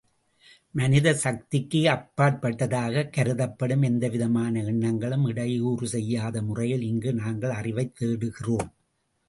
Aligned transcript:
மனித 0.71 1.13
சக்திக்கு 1.13 1.79
அப்பாற்பட்டதாகக் 1.87 3.13
கருதப்படும் 3.17 3.81
எந்த 3.81 4.09
விதமான 4.09 4.63
எண்ணங்களும் 4.63 5.25
இடையூறு 5.25 5.87
செய்யாத 5.87 6.41
முறையிலே 6.41 6.87
இங்கு 6.87 7.13
நாங்கள் 7.13 7.49
அறிவைத் 7.49 7.95
தேடுகிறோம். 7.95 8.73